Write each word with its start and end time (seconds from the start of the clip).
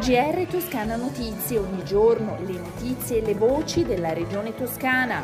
GR 0.00 0.46
Toscana 0.48 0.96
Notizie, 0.96 1.58
ogni 1.58 1.84
giorno 1.84 2.38
le 2.46 2.54
notizie 2.54 3.18
e 3.18 3.20
le 3.20 3.34
voci 3.34 3.84
della 3.84 4.14
regione 4.14 4.54
toscana. 4.54 5.22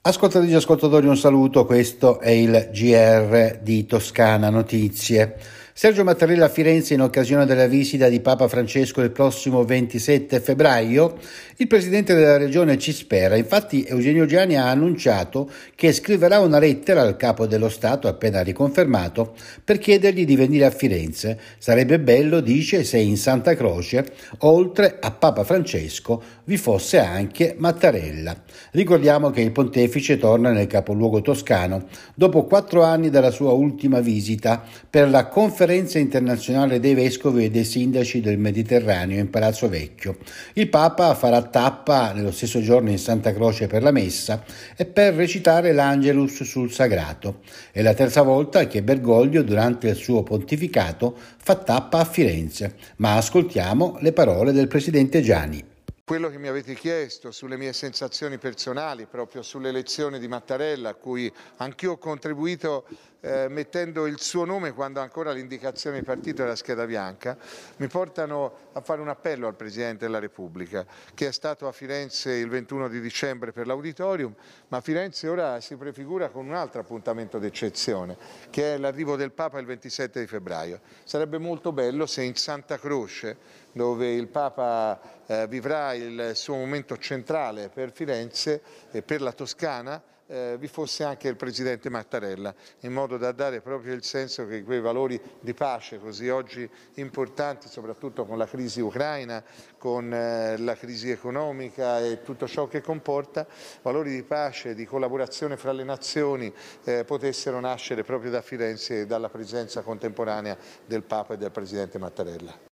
Ascoltatrici 0.00 0.52
e 0.52 0.56
ascoltatori 0.56 1.06
un 1.06 1.16
saluto, 1.16 1.64
questo 1.64 2.18
è 2.18 2.30
il 2.30 2.70
GR 2.72 3.60
di 3.62 3.86
Toscana 3.86 4.50
Notizie. 4.50 5.36
Sergio 5.74 6.04
Mattarella 6.04 6.44
a 6.44 6.48
Firenze 6.50 6.92
in 6.92 7.00
occasione 7.00 7.46
della 7.46 7.66
visita 7.66 8.10
di 8.10 8.20
Papa 8.20 8.46
Francesco 8.46 9.00
il 9.00 9.10
prossimo 9.10 9.64
27 9.64 10.38
febbraio. 10.38 11.16
Il 11.56 11.66
presidente 11.66 12.14
della 12.14 12.36
regione 12.36 12.76
ci 12.76 12.92
spera. 12.92 13.36
Infatti 13.36 13.82
Eugenio 13.88 14.26
Gianni 14.26 14.56
ha 14.56 14.68
annunciato 14.68 15.50
che 15.74 15.94
scriverà 15.94 16.40
una 16.40 16.58
lettera 16.58 17.00
al 17.00 17.16
capo 17.16 17.46
dello 17.46 17.70
Stato 17.70 18.06
appena 18.06 18.42
riconfermato 18.42 19.34
per 19.64 19.78
chiedergli 19.78 20.26
di 20.26 20.36
venire 20.36 20.66
a 20.66 20.70
Firenze. 20.70 21.40
Sarebbe 21.56 21.98
bello, 21.98 22.40
dice, 22.40 22.84
se 22.84 22.98
in 22.98 23.16
Santa 23.16 23.54
Croce, 23.54 24.12
oltre 24.40 24.98
a 25.00 25.10
Papa 25.10 25.42
Francesco, 25.42 26.22
vi 26.44 26.58
fosse 26.58 26.98
anche 26.98 27.54
Mattarella. 27.56 28.36
Ricordiamo 28.72 29.30
che 29.30 29.40
il 29.40 29.52
pontefice 29.52 30.18
torna 30.18 30.50
nel 30.50 30.66
capoluogo 30.66 31.22
toscano 31.22 31.86
dopo 32.14 32.44
quattro 32.44 32.82
anni 32.82 33.08
dalla 33.08 33.30
sua 33.30 33.52
ultima 33.52 34.00
visita 34.00 34.62
per 34.90 35.08
la 35.08 35.28
conferenza 35.28 35.60
conferenza 35.62 36.00
internazionale 36.00 36.80
dei 36.80 36.94
vescovi 36.94 37.44
e 37.44 37.50
dei 37.50 37.62
sindaci 37.62 38.20
del 38.20 38.36
Mediterraneo 38.36 39.20
in 39.20 39.30
Palazzo 39.30 39.68
Vecchio. 39.68 40.16
Il 40.54 40.68
Papa 40.68 41.14
farà 41.14 41.40
tappa 41.42 42.12
nello 42.12 42.32
stesso 42.32 42.60
giorno 42.60 42.90
in 42.90 42.98
Santa 42.98 43.32
Croce 43.32 43.68
per 43.68 43.80
la 43.84 43.92
messa 43.92 44.42
e 44.76 44.86
per 44.86 45.14
recitare 45.14 45.70
l'Angelus 45.70 46.42
sul 46.42 46.72
Sagrato. 46.72 47.42
È 47.70 47.80
la 47.80 47.94
terza 47.94 48.22
volta 48.22 48.66
che 48.66 48.82
Bergoglio 48.82 49.42
durante 49.42 49.86
il 49.86 49.94
suo 49.94 50.24
pontificato 50.24 51.16
fa 51.36 51.54
tappa 51.54 52.00
a 52.00 52.04
Firenze, 52.04 52.74
ma 52.96 53.14
ascoltiamo 53.14 53.98
le 54.00 54.12
parole 54.12 54.50
del 54.50 54.66
presidente 54.66 55.20
Gianni. 55.20 55.71
Quello 56.04 56.30
che 56.30 56.38
mi 56.38 56.48
avete 56.48 56.74
chiesto 56.74 57.30
sulle 57.30 57.56
mie 57.56 57.72
sensazioni 57.72 58.36
personali, 58.36 59.06
proprio 59.06 59.40
sull'elezione 59.40 60.18
di 60.18 60.26
Mattarella, 60.26 60.88
a 60.88 60.94
cui 60.94 61.32
anch'io 61.58 61.92
ho 61.92 61.98
contribuito 61.98 62.86
eh, 63.20 63.46
mettendo 63.48 64.06
il 64.06 64.18
suo 64.20 64.44
nome 64.44 64.72
quando 64.72 64.98
ancora 64.98 65.30
l'indicazione 65.30 66.00
di 66.00 66.04
partito 66.04 66.42
era 66.42 66.56
scheda 66.56 66.86
bianca, 66.86 67.38
mi 67.76 67.86
portano 67.86 68.70
a 68.72 68.80
fare 68.80 69.00
un 69.00 69.08
appello 69.08 69.46
al 69.46 69.54
Presidente 69.54 70.04
della 70.04 70.18
Repubblica, 70.18 70.84
che 71.14 71.28
è 71.28 71.32
stato 71.32 71.68
a 71.68 71.72
Firenze 71.72 72.32
il 72.32 72.48
21 72.48 72.88
di 72.88 73.00
dicembre 73.00 73.52
per 73.52 73.68
l'auditorium, 73.68 74.34
ma 74.68 74.80
Firenze 74.80 75.28
ora 75.28 75.60
si 75.60 75.76
prefigura 75.76 76.30
con 76.30 76.46
un 76.46 76.54
altro 76.54 76.80
appuntamento 76.80 77.38
d'eccezione, 77.38 78.16
che 78.50 78.74
è 78.74 78.76
l'arrivo 78.76 79.14
del 79.14 79.30
Papa 79.30 79.60
il 79.60 79.66
27 79.66 80.18
di 80.18 80.26
febbraio. 80.26 80.80
Sarebbe 81.04 81.38
molto 81.38 81.70
bello 81.70 82.06
se 82.06 82.24
in 82.24 82.34
Santa 82.34 82.76
Croce, 82.76 83.60
dove 83.72 84.12
il 84.12 84.28
Papa 84.28 85.00
eh, 85.26 85.46
vivrà 85.48 85.94
il 85.94 86.32
suo 86.34 86.56
momento 86.56 86.96
centrale 86.98 87.68
per 87.68 87.92
Firenze 87.92 88.62
e 88.90 89.02
per 89.02 89.20
la 89.20 89.32
Toscana, 89.32 90.02
eh, 90.32 90.56
vi 90.58 90.66
fosse 90.66 91.04
anche 91.04 91.28
il 91.28 91.36
Presidente 91.36 91.90
Mattarella, 91.90 92.54
in 92.80 92.92
modo 92.92 93.18
da 93.18 93.32
dare 93.32 93.60
proprio 93.60 93.92
il 93.92 94.02
senso 94.02 94.46
che 94.46 94.62
quei 94.62 94.80
valori 94.80 95.20
di 95.40 95.52
pace 95.52 95.98
così 95.98 96.28
oggi 96.30 96.68
importanti, 96.94 97.68
soprattutto 97.68 98.24
con 98.24 98.38
la 98.38 98.46
crisi 98.46 98.80
ucraina, 98.80 99.44
con 99.76 100.12
eh, 100.12 100.56
la 100.56 100.74
crisi 100.74 101.10
economica 101.10 102.00
e 102.00 102.22
tutto 102.22 102.46
ciò 102.48 102.66
che 102.66 102.80
comporta, 102.80 103.46
valori 103.82 104.10
di 104.10 104.22
pace, 104.22 104.74
di 104.74 104.86
collaborazione 104.86 105.58
fra 105.58 105.72
le 105.72 105.84
nazioni 105.84 106.52
eh, 106.84 107.04
potessero 107.04 107.60
nascere 107.60 108.02
proprio 108.02 108.30
da 108.30 108.40
Firenze 108.40 109.00
e 109.00 109.06
dalla 109.06 109.28
presenza 109.28 109.82
contemporanea 109.82 110.56
del 110.86 111.02
Papa 111.02 111.34
e 111.34 111.36
del 111.36 111.50
Presidente 111.50 111.98
Mattarella. 111.98 112.71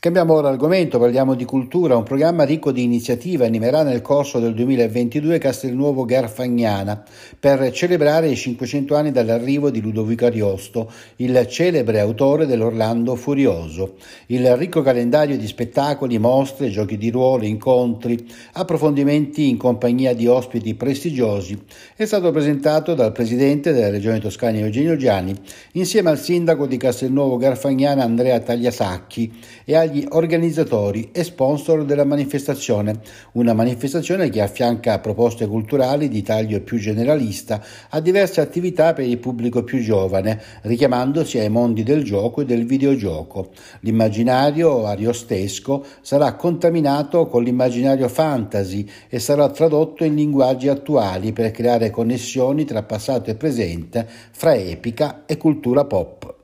Cambiamo 0.00 0.34
ora 0.34 0.48
argomento, 0.48 1.00
parliamo 1.00 1.34
di 1.34 1.44
cultura. 1.44 1.96
Un 1.96 2.04
programma 2.04 2.44
ricco 2.44 2.70
di 2.70 2.84
iniziative 2.84 3.44
animerà 3.44 3.82
nel 3.82 4.00
corso 4.00 4.38
del 4.38 4.54
2022 4.54 5.38
Castelnuovo 5.38 6.04
Garfagnana 6.04 7.02
per 7.40 7.72
celebrare 7.72 8.28
i 8.28 8.36
500 8.36 8.94
anni 8.94 9.10
dall'arrivo 9.10 9.70
di 9.70 9.80
Ludovico 9.80 10.26
Ariosto, 10.26 10.88
il 11.16 11.44
celebre 11.48 11.98
autore 11.98 12.46
dell'Orlando 12.46 13.16
Furioso. 13.16 13.96
Il 14.26 14.54
ricco 14.54 14.82
calendario 14.82 15.36
di 15.36 15.48
spettacoli, 15.48 16.16
mostre, 16.20 16.70
giochi 16.70 16.96
di 16.96 17.10
ruolo, 17.10 17.44
incontri, 17.44 18.24
approfondimenti 18.52 19.48
in 19.48 19.56
compagnia 19.56 20.14
di 20.14 20.28
ospiti 20.28 20.76
prestigiosi 20.76 21.60
è 21.96 22.04
stato 22.04 22.30
presentato 22.30 22.94
dal 22.94 23.10
presidente 23.10 23.72
della 23.72 23.90
Regione 23.90 24.20
Toscana 24.20 24.58
Eugenio 24.58 24.94
Gianni 24.94 25.34
insieme 25.72 26.10
al 26.10 26.20
sindaco 26.20 26.68
di 26.68 26.76
Castelnuovo 26.76 27.36
Garfagnana 27.36 28.04
Andrea 28.04 28.38
Tagliasacchi 28.38 29.32
e 29.64 29.74
agli 29.74 29.87
agli 29.88 30.06
organizzatori 30.10 31.08
e 31.12 31.24
sponsor 31.24 31.84
della 31.84 32.04
manifestazione, 32.04 33.00
una 33.32 33.54
manifestazione 33.54 34.28
che 34.28 34.42
affianca 34.42 34.98
proposte 34.98 35.46
culturali 35.46 36.08
di 36.08 36.22
taglio 36.22 36.60
più 36.60 36.78
generalista 36.78 37.62
a 37.88 38.00
diverse 38.00 38.40
attività 38.40 38.92
per 38.92 39.06
il 39.06 39.18
pubblico 39.18 39.64
più 39.64 39.80
giovane, 39.80 40.40
richiamandosi 40.62 41.38
ai 41.38 41.48
mondi 41.48 41.82
del 41.82 42.04
gioco 42.04 42.42
e 42.42 42.44
del 42.44 42.66
videogioco. 42.66 43.50
L'immaginario 43.80 44.84
ariostesco 44.84 45.84
sarà 46.02 46.34
contaminato 46.34 47.26
con 47.26 47.42
l'immaginario 47.42 48.08
fantasy 48.08 48.86
e 49.08 49.18
sarà 49.18 49.48
tradotto 49.48 50.04
in 50.04 50.14
linguaggi 50.14 50.68
attuali 50.68 51.32
per 51.32 51.50
creare 51.50 51.90
connessioni 51.90 52.64
tra 52.64 52.82
passato 52.82 53.30
e 53.30 53.34
presente, 53.34 54.06
fra 54.30 54.54
epica 54.54 55.24
e 55.24 55.36
cultura 55.36 55.84
pop. 55.84 56.37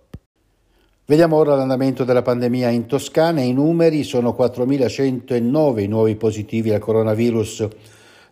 Vediamo 1.07 1.37
ora 1.37 1.55
l'andamento 1.55 2.05
della 2.05 2.23
pandemia 2.23 2.71
in 2.71 2.87
Toscana. 2.87 3.43
I 3.43 3.53
numeri 3.53 4.05
sono 4.05 4.35
4.109 4.35 5.81
i 5.81 5.87
nuovi 5.87 6.17
positivi 6.17 6.73
al 6.73 6.81
coronavirus 6.81 7.69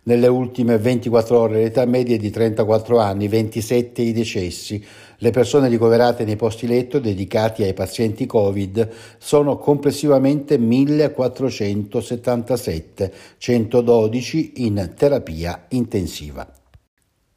nelle 0.04 0.26
ultime 0.26 0.78
24 0.78 1.38
ore. 1.38 1.60
L'età 1.60 1.84
media 1.84 2.16
è 2.16 2.18
di 2.18 2.30
34 2.30 2.98
anni, 2.98 3.28
27 3.28 4.00
i 4.00 4.12
decessi. 4.12 4.82
Le 5.18 5.30
persone 5.30 5.68
ricoverate 5.68 6.24
nei 6.24 6.36
posti 6.36 6.66
letto 6.66 6.98
dedicati 6.98 7.62
ai 7.62 7.74
pazienti 7.74 8.24
Covid 8.24 8.88
sono 9.18 9.58
complessivamente 9.58 10.58
1.477, 10.58 13.12
112 13.36 14.64
in 14.64 14.94
terapia 14.96 15.66
intensiva. 15.68 16.50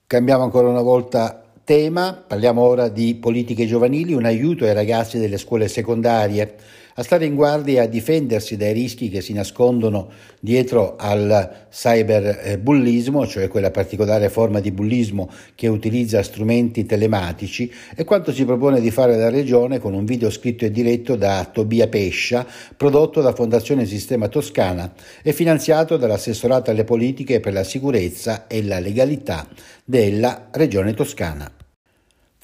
Cambiamo 0.08 0.44
ancora 0.44 0.70
una 0.70 0.82
volta 0.82 1.45
tema, 1.66 2.24
parliamo 2.26 2.62
ora 2.62 2.88
di 2.88 3.16
politiche 3.16 3.66
giovanili, 3.66 4.14
un 4.14 4.24
aiuto 4.24 4.64
ai 4.64 4.74
ragazzi 4.74 5.18
delle 5.20 5.38
scuole 5.38 5.68
secondarie 5.68 6.56
a 6.98 7.04
stare 7.04 7.26
in 7.26 7.36
guardia 7.36 7.82
e 7.82 7.86
a 7.86 7.90
difendersi 7.90 8.56
dai 8.56 8.72
rischi 8.72 9.10
che 9.10 9.20
si 9.20 9.34
nascondono 9.34 10.10
dietro 10.40 10.96
al 10.98 11.66
cyberbullismo, 11.70 13.28
cioè 13.28 13.50
quella 13.50 13.70
particolare 13.70 14.30
forma 14.30 14.62
di 14.62 14.72
bullismo 14.72 15.30
che 15.56 15.68
utilizza 15.68 16.24
strumenti 16.24 16.86
telematici, 16.86 17.70
e 17.96 18.06
quanto 18.06 18.32
si 18.32 18.46
propone 18.46 18.80
di 18.80 18.92
fare 18.92 19.18
la 19.18 19.30
Regione 19.30 19.80
con 19.80 19.94
un 19.94 20.06
video 20.06 20.30
scritto 20.30 20.64
e 20.64 20.72
diretto 20.72 21.18
da 21.18 21.50
Tobia 21.52 21.90
Pescia, 21.90 22.48
prodotto 22.78 23.20
da 23.20 23.34
Fondazione 23.34 23.86
Sistema 23.86 24.30
Toscana 24.30 24.94
e 25.22 25.34
finanziato 25.34 25.98
dall'assessorato 25.98 26.72
alle 26.72 26.86
politiche 26.86 27.42
per 27.42 27.52
la 27.52 27.66
sicurezza 27.66 28.48
e 28.48 28.64
la 28.64 28.80
legalità 28.80 29.46
della 29.84 30.48
Regione 30.52 30.94
Toscana. 30.94 31.55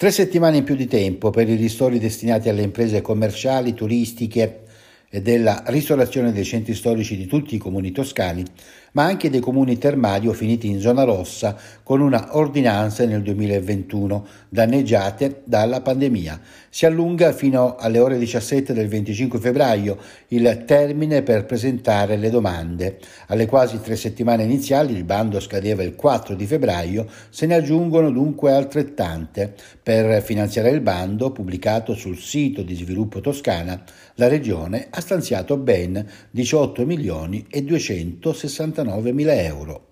Tre 0.01 0.09
settimane 0.09 0.57
in 0.57 0.63
più 0.63 0.73
di 0.73 0.87
tempo 0.87 1.29
per 1.29 1.47
i 1.47 1.53
ristori 1.53 1.99
destinati 1.99 2.49
alle 2.49 2.63
imprese 2.63 3.01
commerciali, 3.01 3.75
turistiche 3.75 4.60
e 5.13 5.21
della 5.21 5.61
ristorazione 5.67 6.31
dei 6.31 6.45
centri 6.45 6.73
storici 6.73 7.17
di 7.17 7.27
tutti 7.27 7.53
i 7.53 7.59
comuni 7.59 7.91
toscani 7.91 8.45
ma 8.93 9.03
anche 9.03 9.29
dei 9.29 9.39
comuni 9.39 9.77
termali 9.77 10.27
o 10.27 10.33
finiti 10.33 10.67
in 10.67 10.79
zona 10.79 11.03
rossa 11.03 11.55
con 11.83 12.01
una 12.01 12.37
ordinanza 12.37 13.05
nel 13.05 13.21
2021 13.21 14.25
danneggiate 14.49 15.41
dalla 15.45 15.81
pandemia. 15.81 16.39
Si 16.69 16.85
allunga 16.85 17.31
fino 17.31 17.75
alle 17.75 17.99
ore 17.99 18.17
17 18.17 18.73
del 18.73 18.87
25 18.87 19.39
febbraio 19.39 19.97
il 20.29 20.63
termine 20.65 21.21
per 21.21 21.45
presentare 21.45 22.17
le 22.17 22.29
domande. 22.29 22.99
Alle 23.27 23.45
quasi 23.45 23.79
tre 23.81 23.95
settimane 23.95 24.43
iniziali, 24.43 24.93
il 24.93 25.03
bando 25.03 25.39
scadeva 25.39 25.83
il 25.83 25.95
4 25.95 26.35
di 26.35 26.45
febbraio, 26.45 27.07
se 27.29 27.45
ne 27.45 27.55
aggiungono 27.55 28.11
dunque 28.11 28.53
altrettante. 28.53 29.53
Per 29.81 30.21
finanziare 30.21 30.69
il 30.69 30.81
bando, 30.81 31.31
pubblicato 31.31 31.93
sul 31.93 32.17
sito 32.17 32.61
di 32.61 32.75
sviluppo 32.75 33.19
Toscana, 33.19 33.81
la 34.15 34.27
Regione 34.27 34.87
ha 34.89 35.00
stanziato 35.01 35.57
ben 35.57 36.07
18 36.31 36.85
milioni 36.85 37.45
e 37.49 37.61
269 37.63 39.11
49.000 39.11 39.43
euro. 39.45 39.85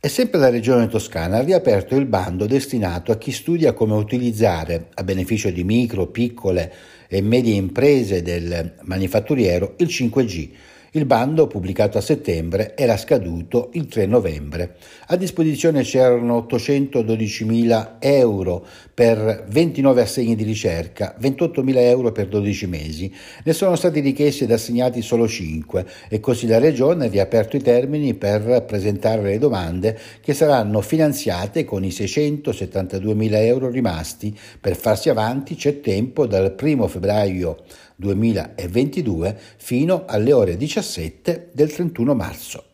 E 0.00 0.08
sempre 0.08 0.38
la 0.38 0.50
Regione 0.50 0.86
Toscana 0.86 1.38
ha 1.38 1.42
riaperto 1.42 1.96
il 1.96 2.04
bando 2.04 2.46
destinato 2.46 3.10
a 3.10 3.16
chi 3.16 3.32
studia 3.32 3.72
come 3.72 3.94
utilizzare, 3.94 4.88
a 4.92 5.02
beneficio 5.02 5.50
di 5.50 5.64
micro, 5.64 6.08
piccole 6.08 6.72
e 7.08 7.22
medie 7.22 7.54
imprese 7.54 8.20
del 8.20 8.74
manifatturiero, 8.82 9.74
il 9.78 9.86
5G 9.86 10.50
Il 10.96 11.06
bando, 11.06 11.48
pubblicato 11.48 11.98
a 11.98 12.00
settembre, 12.00 12.76
era 12.76 12.96
scaduto 12.96 13.70
il 13.72 13.88
3 13.88 14.06
novembre. 14.06 14.76
A 15.08 15.16
disposizione 15.16 15.82
c'erano 15.82 16.46
812.000 16.48 17.96
euro 17.98 18.64
per 18.94 19.44
29 19.48 20.02
assegni 20.02 20.36
di 20.36 20.44
ricerca, 20.44 21.16
28.000 21.20 21.76
euro 21.78 22.12
per 22.12 22.28
12 22.28 22.66
mesi. 22.68 23.12
Ne 23.42 23.52
sono 23.52 23.74
stati 23.74 23.98
richiesti 23.98 24.44
ed 24.44 24.52
assegnati 24.52 25.02
solo 25.02 25.26
5 25.26 25.84
e 26.08 26.20
così 26.20 26.46
la 26.46 26.60
Regione 26.60 27.06
ha 27.06 27.10
riaperto 27.10 27.56
i 27.56 27.60
termini 27.60 28.14
per 28.14 28.62
presentare 28.64 29.22
le 29.22 29.38
domande 29.38 29.98
che 30.20 30.32
saranno 30.32 30.80
finanziate 30.80 31.64
con 31.64 31.82
i 31.82 31.88
672.000 31.88 33.34
euro 33.34 33.68
rimasti. 33.68 34.32
Per 34.60 34.76
farsi 34.76 35.08
avanti 35.08 35.56
c'è 35.56 35.80
tempo 35.80 36.24
dal 36.28 36.54
1 36.56 36.86
febbraio 36.86 37.64
2022 37.96 39.38
fino 39.56 40.04
alle 40.06 40.32
ore 40.32 40.56
17 40.56 41.50
del 41.52 41.72
31 41.72 42.14
marzo. 42.14 42.72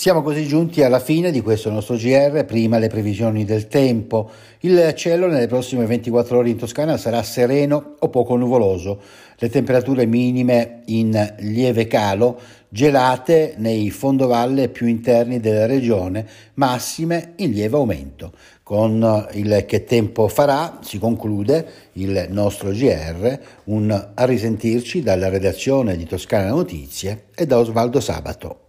Siamo 0.00 0.22
così 0.22 0.46
giunti 0.46 0.82
alla 0.82 0.98
fine 0.98 1.30
di 1.30 1.42
questo 1.42 1.68
nostro 1.68 1.94
GR, 1.94 2.46
prima 2.46 2.78
le 2.78 2.88
previsioni 2.88 3.44
del 3.44 3.68
tempo. 3.68 4.30
Il 4.60 4.94
cielo 4.96 5.26
nelle 5.26 5.46
prossime 5.46 5.84
24 5.84 6.38
ore 6.38 6.48
in 6.48 6.56
Toscana 6.56 6.96
sarà 6.96 7.22
sereno 7.22 7.96
o 7.98 8.08
poco 8.08 8.34
nuvoloso, 8.36 8.98
le 9.36 9.50
temperature 9.50 10.06
minime 10.06 10.80
in 10.86 11.34
lieve 11.40 11.86
calo, 11.86 12.40
gelate 12.70 13.56
nei 13.58 13.90
fondovalle 13.90 14.70
più 14.70 14.86
interni 14.86 15.38
della 15.38 15.66
regione, 15.66 16.26
massime 16.54 17.34
in 17.36 17.50
lieve 17.50 17.76
aumento. 17.76 18.32
Con 18.62 19.28
il 19.32 19.64
che 19.66 19.84
tempo 19.84 20.28
farà 20.28 20.78
si 20.80 20.98
conclude 20.98 21.90
il 21.92 22.24
nostro 22.30 22.70
GR, 22.70 23.38
un 23.64 24.08
a 24.14 24.24
risentirci 24.24 25.02
dalla 25.02 25.28
redazione 25.28 25.98
di 25.98 26.06
Toscana 26.06 26.48
Notizie 26.48 27.24
e 27.34 27.44
da 27.44 27.58
Osvaldo 27.58 28.00
Sabato. 28.00 28.68